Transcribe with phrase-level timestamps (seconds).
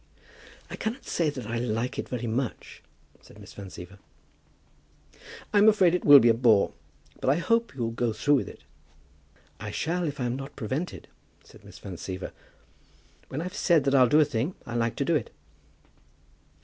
[0.71, 2.81] "I cannot say that I like it very much,"
[3.21, 3.99] said Miss Van Siever.
[5.53, 6.73] "I'm afraid it will be a bore;
[7.19, 8.63] but I hope you'll go through with it."
[9.59, 11.07] "I shall if I am not prevented,"
[11.43, 12.31] said Miss Van Siever.
[13.27, 15.29] "When I've said that I'll do a thing, I like to do it."